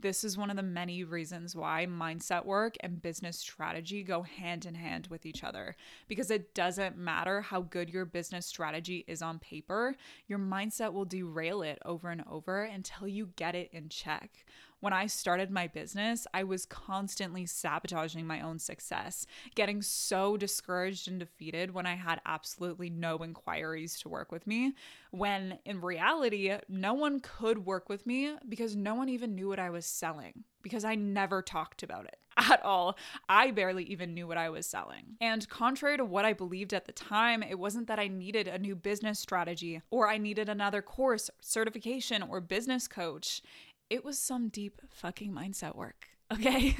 This 0.00 0.22
is 0.22 0.38
one 0.38 0.48
of 0.48 0.56
the 0.56 0.62
many 0.62 1.02
reasons 1.02 1.56
why 1.56 1.84
mindset 1.90 2.44
work 2.44 2.76
and 2.80 3.02
business 3.02 3.36
strategy 3.36 4.04
go 4.04 4.22
hand 4.22 4.64
in 4.64 4.76
hand 4.76 5.08
with 5.08 5.26
each 5.26 5.42
other. 5.42 5.74
Because 6.06 6.30
it 6.30 6.54
doesn't 6.54 6.96
matter 6.96 7.40
how 7.40 7.62
good 7.62 7.90
your 7.90 8.04
business 8.04 8.46
strategy 8.46 9.04
is 9.08 9.22
on 9.22 9.40
paper, 9.40 9.96
your 10.28 10.38
mindset 10.38 10.92
will 10.92 11.04
derail 11.04 11.62
it 11.62 11.80
over 11.84 12.10
and 12.10 12.22
over 12.30 12.62
until 12.62 13.08
you 13.08 13.30
get 13.34 13.56
it 13.56 13.70
in 13.72 13.88
check 13.88 14.44
when 14.80 14.92
I 14.92 15.06
started 15.06 15.50
my 15.50 15.66
business, 15.66 16.26
I 16.32 16.44
was 16.44 16.66
constantly 16.66 17.46
sabotaging 17.46 18.26
my 18.26 18.40
own 18.40 18.58
success, 18.58 19.26
getting 19.54 19.82
so 19.82 20.36
discouraged 20.36 21.08
and 21.08 21.18
defeated 21.18 21.72
when 21.72 21.86
I 21.86 21.94
had 21.94 22.20
absolutely 22.24 22.90
no 22.90 23.18
inquiries 23.18 23.98
to 24.00 24.08
work 24.08 24.30
with 24.30 24.46
me. 24.46 24.74
When 25.10 25.58
in 25.64 25.80
reality, 25.80 26.52
no 26.68 26.94
one 26.94 27.20
could 27.20 27.64
work 27.64 27.88
with 27.88 28.06
me 28.06 28.34
because 28.48 28.76
no 28.76 28.94
one 28.94 29.08
even 29.08 29.34
knew 29.34 29.48
what 29.48 29.58
I 29.58 29.70
was 29.70 29.86
selling 29.86 30.44
because 30.62 30.84
I 30.84 30.94
never 30.94 31.42
talked 31.42 31.82
about 31.82 32.04
it 32.04 32.18
at 32.36 32.62
all. 32.62 32.96
I 33.28 33.50
barely 33.50 33.84
even 33.84 34.14
knew 34.14 34.26
what 34.26 34.38
I 34.38 34.50
was 34.50 34.66
selling. 34.66 35.16
And 35.20 35.48
contrary 35.48 35.96
to 35.96 36.04
what 36.04 36.24
I 36.24 36.32
believed 36.32 36.74
at 36.74 36.86
the 36.86 36.92
time, 36.92 37.42
it 37.42 37.58
wasn't 37.58 37.88
that 37.88 37.98
I 37.98 38.08
needed 38.08 38.48
a 38.48 38.58
new 38.58 38.76
business 38.76 39.18
strategy 39.18 39.80
or 39.90 40.08
I 40.08 40.18
needed 40.18 40.48
another 40.48 40.82
course, 40.82 41.30
certification, 41.40 42.22
or 42.22 42.40
business 42.40 42.86
coach 42.86 43.42
it 43.90 44.04
was 44.04 44.18
some 44.18 44.48
deep 44.48 44.80
fucking 44.90 45.32
mindset 45.32 45.74
work. 45.76 46.06
Okay. 46.30 46.76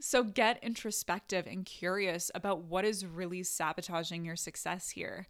so 0.00 0.24
get 0.24 0.58
introspective 0.60 1.46
and 1.46 1.64
curious 1.64 2.28
about 2.34 2.64
what 2.64 2.84
is 2.84 3.06
really 3.06 3.44
sabotaging 3.44 4.24
your 4.24 4.34
success 4.34 4.90
here. 4.90 5.28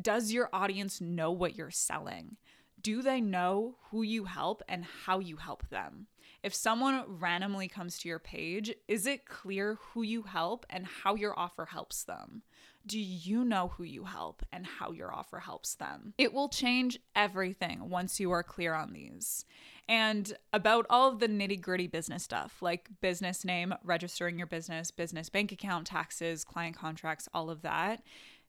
Does 0.00 0.32
your 0.32 0.48
audience 0.50 0.98
know 0.98 1.30
what 1.30 1.56
you're 1.56 1.70
selling? 1.70 2.38
Do 2.80 3.02
they 3.02 3.20
know 3.20 3.76
who 3.90 4.02
you 4.02 4.24
help 4.24 4.62
and 4.68 4.84
how 4.84 5.18
you 5.18 5.36
help 5.36 5.68
them? 5.68 6.06
If 6.42 6.54
someone 6.54 7.04
randomly 7.18 7.68
comes 7.68 7.98
to 7.98 8.08
your 8.08 8.18
page, 8.18 8.72
is 8.86 9.06
it 9.06 9.26
clear 9.26 9.78
who 9.80 10.02
you 10.02 10.22
help 10.22 10.64
and 10.70 10.86
how 10.86 11.14
your 11.14 11.36
offer 11.38 11.64
helps 11.64 12.04
them? 12.04 12.42
Do 12.86 13.00
you 13.00 13.44
know 13.44 13.72
who 13.76 13.82
you 13.82 14.04
help 14.04 14.44
and 14.52 14.64
how 14.64 14.92
your 14.92 15.12
offer 15.12 15.40
helps 15.40 15.74
them? 15.74 16.14
It 16.18 16.32
will 16.32 16.48
change 16.48 17.00
everything 17.16 17.88
once 17.88 18.20
you 18.20 18.30
are 18.30 18.44
clear 18.44 18.74
on 18.74 18.92
these 18.92 19.44
and 19.88 20.36
about 20.52 20.86
all 20.90 21.08
of 21.10 21.20
the 21.20 21.28
nitty 21.28 21.60
gritty 21.60 21.86
business 21.86 22.24
stuff 22.24 22.56
like 22.60 22.88
business 23.00 23.44
name, 23.44 23.74
registering 23.84 24.38
your 24.38 24.46
business, 24.46 24.90
business 24.90 25.28
bank 25.28 25.52
account, 25.52 25.86
taxes, 25.86 26.44
client 26.44 26.76
contracts, 26.76 27.28
all 27.32 27.50
of 27.50 27.62
that. 27.62 28.02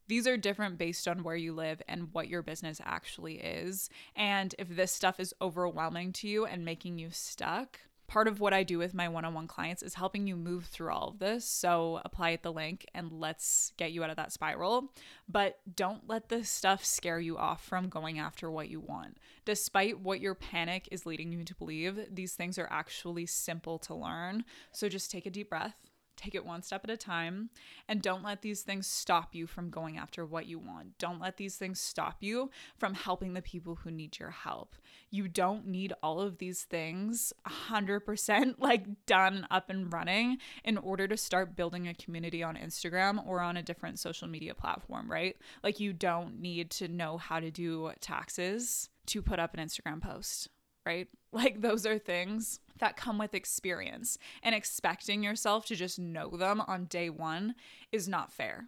These 0.07 0.27
are 0.27 0.37
different 0.37 0.77
based 0.77 1.07
on 1.07 1.23
where 1.23 1.35
you 1.35 1.53
live 1.53 1.81
and 1.87 2.13
what 2.13 2.27
your 2.27 2.41
business 2.41 2.81
actually 2.83 3.35
is. 3.35 3.89
And 4.15 4.55
if 4.57 4.75
this 4.75 4.91
stuff 4.91 5.19
is 5.19 5.33
overwhelming 5.41 6.13
to 6.13 6.27
you 6.27 6.45
and 6.45 6.63
making 6.63 6.99
you 6.99 7.09
stuck, 7.11 7.79
Part 8.07 8.29
of 8.29 8.39
what 8.39 8.53
I 8.53 8.63
do 8.63 8.77
with 8.77 8.93
my 8.93 9.09
one 9.09 9.25
on 9.25 9.33
one 9.33 9.47
clients 9.47 9.83
is 9.83 9.95
helping 9.95 10.27
you 10.27 10.37
move 10.37 10.65
through 10.65 10.93
all 10.93 11.09
of 11.09 11.19
this. 11.19 11.43
So 11.43 11.99
apply 12.05 12.31
at 12.31 12.41
the 12.41 12.53
link 12.53 12.85
and 12.95 13.11
let's 13.11 13.73
get 13.75 13.91
you 13.91 14.01
out 14.01 14.09
of 14.09 14.15
that 14.15 14.31
spiral. 14.31 14.93
But 15.27 15.59
don't 15.75 16.07
let 16.07 16.29
this 16.29 16.49
stuff 16.49 16.85
scare 16.85 17.19
you 17.19 17.37
off 17.37 17.65
from 17.65 17.89
going 17.89 18.17
after 18.17 18.49
what 18.49 18.69
you 18.69 18.79
want. 18.79 19.17
Despite 19.43 19.99
what 19.99 20.21
your 20.21 20.35
panic 20.35 20.87
is 20.89 21.05
leading 21.05 21.33
you 21.33 21.43
to 21.43 21.55
believe, 21.55 21.99
these 22.09 22.33
things 22.33 22.57
are 22.57 22.69
actually 22.71 23.25
simple 23.25 23.77
to 23.79 23.93
learn. 23.93 24.45
So 24.71 24.87
just 24.87 25.11
take 25.11 25.25
a 25.25 25.29
deep 25.29 25.49
breath 25.49 25.75
Take 26.17 26.36
it 26.36 26.45
one 26.45 26.63
step 26.63 26.83
at 26.83 26.89
a 26.89 26.97
time 26.97 27.50
and 27.88 28.01
don't 28.01 28.24
let 28.24 28.41
these 28.41 28.62
things 28.62 28.88
stop 28.88 29.33
you 29.33 29.47
from 29.47 29.69
going 29.69 29.97
after 29.97 30.25
what 30.25 30.47
you 30.47 30.59
want. 30.59 30.97
Don't 30.97 31.21
let 31.21 31.38
these 31.38 31.55
things 31.55 31.79
stop 31.79 32.17
you 32.19 32.50
from 32.77 32.95
helping 32.95 33.33
the 33.33 33.41
people 33.41 33.75
who 33.75 33.91
need 33.91 34.19
your 34.19 34.31
help. 34.31 34.75
You 35.12 35.27
don't 35.27 35.67
need 35.67 35.93
all 36.01 36.19
of 36.19 36.39
these 36.39 36.63
things 36.63 37.31
100% 37.47 38.55
like 38.59 39.05
done 39.05 39.47
up 39.51 39.69
and 39.69 39.93
running 39.93 40.39
in 40.63 40.77
order 40.77 41.07
to 41.07 41.15
start 41.15 41.55
building 41.55 41.88
a 41.88 41.93
community 41.93 42.41
on 42.43 42.57
Instagram 42.57 43.25
or 43.25 43.39
on 43.39 43.55
a 43.55 43.63
different 43.63 44.00
social 44.00 44.27
media 44.27 44.53
platform, 44.53 45.09
right? 45.09 45.38
Like 45.63 45.79
you 45.79 45.93
don't 45.93 46.41
need 46.41 46.71
to 46.71 46.88
know 46.88 47.17
how 47.17 47.39
to 47.39 47.51
do 47.51 47.91
taxes 48.01 48.89
to 49.05 49.21
put 49.21 49.39
up 49.39 49.53
an 49.53 49.65
Instagram 49.65 50.01
post 50.01 50.50
right? 50.88 51.07
Like 51.33 51.62
those 51.62 51.86
are 51.86 52.00
things 52.00 52.62
that 52.79 52.98
come 52.98 53.17
with 53.17 53.34
experience, 53.34 54.17
and 54.43 54.53
expecting 54.53 55.24
yourself 55.24 55.65
to 55.65 55.75
just 55.75 56.00
know 56.00 56.29
them 56.29 56.62
on 56.67 56.86
day 56.86 57.10
one 57.10 57.55
is 57.91 58.07
not 58.07 58.31
fair, 58.31 58.67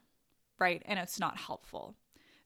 right? 0.59 0.81
And 0.85 0.99
it's 0.99 1.19
not 1.19 1.37
helpful. 1.37 1.95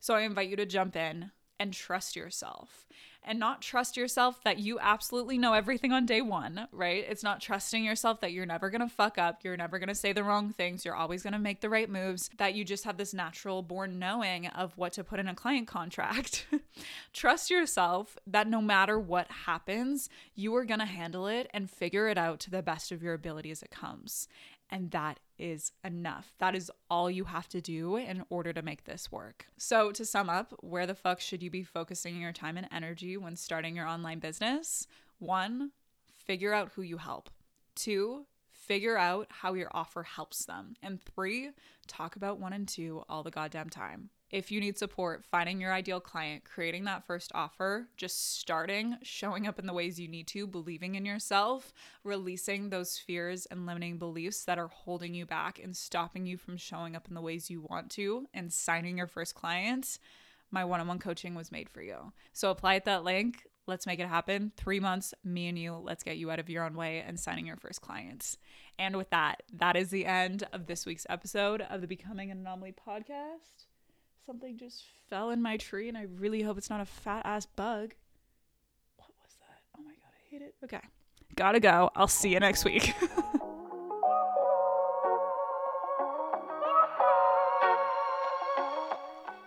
So 0.00 0.14
I 0.14 0.22
invite 0.22 0.48
you 0.48 0.56
to 0.56 0.66
jump 0.66 0.96
in 0.96 1.30
and 1.58 1.72
trust 1.72 2.16
yourself 2.16 2.86
and 3.24 3.38
not 3.38 3.62
trust 3.62 3.96
yourself 3.96 4.42
that 4.44 4.58
you 4.58 4.78
absolutely 4.80 5.38
know 5.38 5.52
everything 5.52 5.92
on 5.92 6.06
day 6.06 6.20
one, 6.20 6.68
right? 6.72 7.04
It's 7.08 7.22
not 7.22 7.40
trusting 7.40 7.84
yourself 7.84 8.20
that 8.20 8.32
you're 8.32 8.46
never 8.46 8.70
gonna 8.70 8.88
fuck 8.88 9.18
up, 9.18 9.42
you're 9.42 9.56
never 9.56 9.78
gonna 9.78 9.94
say 9.94 10.12
the 10.12 10.24
wrong 10.24 10.52
things, 10.52 10.84
you're 10.84 10.94
always 10.94 11.22
gonna 11.22 11.38
make 11.38 11.60
the 11.60 11.70
right 11.70 11.88
moves, 11.88 12.30
that 12.38 12.54
you 12.54 12.64
just 12.64 12.84
have 12.84 12.96
this 12.96 13.14
natural 13.14 13.62
born 13.62 13.98
knowing 13.98 14.46
of 14.48 14.76
what 14.76 14.92
to 14.94 15.04
put 15.04 15.18
in 15.18 15.28
a 15.28 15.34
client 15.34 15.66
contract. 15.66 16.46
Trust 17.12 17.50
yourself 17.50 18.18
that 18.26 18.48
no 18.48 18.60
matter 18.60 18.98
what 18.98 19.30
happens, 19.30 20.08
you 20.34 20.54
are 20.54 20.64
gonna 20.64 20.86
handle 20.86 21.26
it 21.26 21.48
and 21.52 21.70
figure 21.70 22.08
it 22.08 22.18
out 22.18 22.40
to 22.40 22.50
the 22.50 22.62
best 22.62 22.92
of 22.92 23.02
your 23.02 23.14
ability 23.14 23.50
as 23.50 23.62
it 23.62 23.70
comes. 23.70 24.28
And 24.74 24.90
that 24.90 25.20
is 25.38 25.70
enough. 25.84 26.34
That 26.40 26.56
is 26.56 26.68
all 26.90 27.08
you 27.08 27.26
have 27.26 27.48
to 27.50 27.60
do 27.60 27.94
in 27.94 28.24
order 28.28 28.52
to 28.52 28.60
make 28.60 28.82
this 28.82 29.12
work. 29.12 29.46
So, 29.56 29.92
to 29.92 30.04
sum 30.04 30.28
up, 30.28 30.52
where 30.62 30.84
the 30.84 30.96
fuck 30.96 31.20
should 31.20 31.44
you 31.44 31.50
be 31.50 31.62
focusing 31.62 32.20
your 32.20 32.32
time 32.32 32.56
and 32.56 32.66
energy 32.72 33.16
when 33.16 33.36
starting 33.36 33.76
your 33.76 33.86
online 33.86 34.18
business? 34.18 34.88
One, 35.20 35.70
figure 36.12 36.52
out 36.52 36.72
who 36.74 36.82
you 36.82 36.96
help. 36.96 37.30
Two, 37.76 38.26
figure 38.50 38.98
out 38.98 39.28
how 39.30 39.54
your 39.54 39.70
offer 39.70 40.02
helps 40.02 40.44
them. 40.44 40.74
And 40.82 41.00
three, 41.00 41.50
talk 41.86 42.16
about 42.16 42.40
one 42.40 42.52
and 42.52 42.66
two 42.66 43.04
all 43.08 43.22
the 43.22 43.30
goddamn 43.30 43.70
time 43.70 44.10
if 44.30 44.50
you 44.50 44.60
need 44.60 44.76
support 44.76 45.24
finding 45.24 45.60
your 45.60 45.72
ideal 45.72 46.00
client, 46.00 46.44
creating 46.44 46.84
that 46.84 47.06
first 47.06 47.30
offer, 47.34 47.88
just 47.96 48.36
starting, 48.38 48.96
showing 49.02 49.46
up 49.46 49.58
in 49.58 49.66
the 49.66 49.72
ways 49.72 50.00
you 50.00 50.08
need 50.08 50.26
to, 50.28 50.46
believing 50.46 50.94
in 50.96 51.04
yourself, 51.04 51.72
releasing 52.02 52.70
those 52.70 52.98
fears 52.98 53.46
and 53.46 53.66
limiting 53.66 53.98
beliefs 53.98 54.44
that 54.44 54.58
are 54.58 54.68
holding 54.68 55.14
you 55.14 55.24
back 55.24 55.60
and 55.62 55.76
stopping 55.76 56.26
you 56.26 56.36
from 56.36 56.56
showing 56.56 56.96
up 56.96 57.06
in 57.08 57.14
the 57.14 57.20
ways 57.20 57.50
you 57.50 57.64
want 57.68 57.90
to, 57.90 58.26
and 58.34 58.52
signing 58.52 58.98
your 58.98 59.06
first 59.06 59.34
client, 59.34 59.98
my 60.50 60.64
one 60.64 60.80
on 60.80 60.88
one 60.88 60.98
coaching 60.98 61.34
was 61.34 61.52
made 61.52 61.68
for 61.68 61.82
you. 61.82 62.12
So 62.32 62.50
apply 62.50 62.76
at 62.76 62.84
that 62.86 63.04
link. 63.04 63.46
Let's 63.66 63.86
make 63.86 63.98
it 63.98 64.08
happen. 64.08 64.52
Three 64.56 64.78
months, 64.78 65.14
me 65.24 65.48
and 65.48 65.58
you, 65.58 65.74
let's 65.74 66.02
get 66.02 66.18
you 66.18 66.30
out 66.30 66.38
of 66.38 66.50
your 66.50 66.64
own 66.64 66.74
way 66.74 67.02
and 67.06 67.18
signing 67.18 67.46
your 67.46 67.56
first 67.56 67.80
clients. 67.80 68.36
And 68.78 68.96
with 68.96 69.10
that, 69.10 69.42
that 69.54 69.76
is 69.76 69.90
the 69.90 70.06
end 70.06 70.46
of 70.52 70.66
this 70.66 70.84
week's 70.84 71.06
episode 71.08 71.62
of 71.62 71.80
the 71.80 71.86
Becoming 71.86 72.30
an 72.30 72.38
Anomaly 72.38 72.74
podcast. 72.86 73.66
Something 74.26 74.56
just 74.56 74.84
fell 75.10 75.30
in 75.30 75.42
my 75.42 75.56
tree, 75.58 75.88
and 75.88 75.98
I 75.98 76.06
really 76.18 76.42
hope 76.42 76.56
it's 76.56 76.70
not 76.70 76.80
a 76.80 76.86
fat 76.86 77.22
ass 77.26 77.44
bug. 77.44 77.94
What 78.96 79.08
was 79.22 79.36
that? 79.40 79.60
Oh 79.78 79.82
my 79.82 79.90
god, 79.90 80.12
I 80.14 80.30
hate 80.30 80.42
it. 80.42 80.54
Okay. 80.64 80.80
Gotta 81.36 81.60
go. 81.60 81.90
I'll 81.94 82.08
see 82.08 82.30
you 82.30 82.40
next 82.40 82.64
week. 82.64 82.94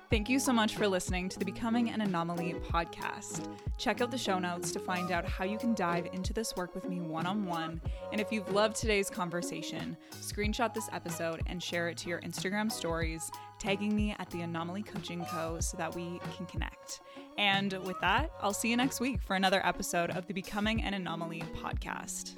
Thank 0.10 0.30
you 0.30 0.40
so 0.40 0.54
much 0.54 0.78
for 0.78 0.88
listening 0.88 1.28
to 1.28 1.38
the 1.38 1.44
Becoming 1.44 1.90
an 1.90 2.00
Anomaly 2.00 2.54
podcast. 2.72 3.46
Check 3.78 4.00
out 4.00 4.10
the 4.10 4.18
show 4.18 4.40
notes 4.40 4.72
to 4.72 4.80
find 4.80 5.12
out 5.12 5.26
how 5.26 5.44
you 5.44 5.58
can 5.58 5.74
dive 5.74 6.08
into 6.14 6.32
this 6.32 6.56
work 6.56 6.74
with 6.74 6.88
me 6.88 7.02
one 7.02 7.26
on 7.26 7.46
one. 7.46 7.82
And 8.14 8.22
if 8.22 8.32
you've 8.32 8.50
loved 8.54 8.78
today's 8.78 9.10
conversation, 9.10 9.98
screenshot 10.22 10.74
this 10.74 10.88
episode 10.94 11.42
and 11.48 11.62
share 11.62 11.90
it 11.90 11.98
to 11.98 12.10
your 12.10 12.22
Instagram 12.22 12.72
stories, 12.72 13.30
tagging 13.60 13.94
me 13.94 14.16
at 14.18 14.30
the 14.30 14.42
Anomaly 14.42 14.84
Coaching 14.84 15.26
Co. 15.26 15.60
so 15.60 15.76
that 15.76 15.94
we 15.94 16.22
can 16.38 16.46
connect. 16.46 17.02
And 17.38 17.74
with 17.84 18.00
that, 18.00 18.32
I'll 18.42 18.54
see 18.54 18.70
you 18.70 18.78
next 18.78 19.02
week 19.02 19.22
for 19.22 19.36
another 19.36 19.60
episode 19.68 20.12
of 20.12 20.26
the 20.26 20.34
Becoming 20.34 20.82
an 20.84 20.94
Anomaly 20.94 21.44
podcast. 21.62 22.32